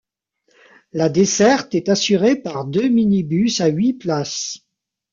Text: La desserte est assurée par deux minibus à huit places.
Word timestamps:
La 0.93 1.09
desserte 1.09 1.75
est 1.75 1.87
assurée 1.87 2.35
par 2.35 2.65
deux 2.65 2.87
minibus 2.89 3.61
à 3.61 3.67
huit 3.67 3.93
places. 3.93 4.57